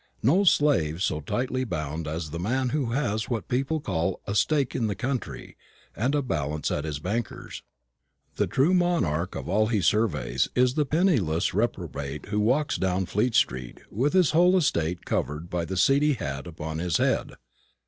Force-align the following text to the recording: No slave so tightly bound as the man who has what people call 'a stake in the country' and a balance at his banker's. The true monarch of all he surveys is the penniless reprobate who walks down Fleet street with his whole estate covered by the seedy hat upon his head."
No 0.23 0.43
slave 0.45 0.99
so 1.03 1.19
tightly 1.19 1.63
bound 1.63 2.07
as 2.07 2.31
the 2.31 2.39
man 2.39 2.69
who 2.69 2.87
has 2.93 3.29
what 3.29 3.47
people 3.47 3.79
call 3.79 4.19
'a 4.25 4.33
stake 4.33 4.73
in 4.73 4.87
the 4.87 4.95
country' 4.95 5.55
and 5.95 6.15
a 6.15 6.23
balance 6.23 6.71
at 6.71 6.85
his 6.85 6.97
banker's. 6.97 7.61
The 8.37 8.47
true 8.47 8.73
monarch 8.73 9.35
of 9.35 9.47
all 9.47 9.67
he 9.67 9.79
surveys 9.79 10.47
is 10.55 10.73
the 10.73 10.87
penniless 10.87 11.53
reprobate 11.53 12.25
who 12.29 12.39
walks 12.39 12.77
down 12.79 13.05
Fleet 13.05 13.35
street 13.35 13.79
with 13.91 14.13
his 14.13 14.31
whole 14.31 14.57
estate 14.57 15.05
covered 15.05 15.51
by 15.51 15.65
the 15.65 15.77
seedy 15.77 16.13
hat 16.13 16.47
upon 16.47 16.79
his 16.79 16.97
head." 16.97 17.33